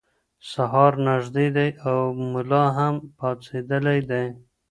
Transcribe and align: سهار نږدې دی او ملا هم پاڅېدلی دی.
سهار 0.51 0.93
نږدې 1.07 1.47
دی 1.55 1.69
او 1.87 1.99
ملا 2.31 2.63
هم 2.77 2.95
پاڅېدلی 3.17 3.99
دی. 4.09 4.25